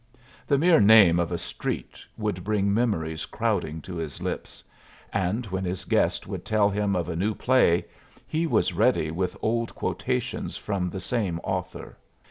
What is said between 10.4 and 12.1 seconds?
from the same author.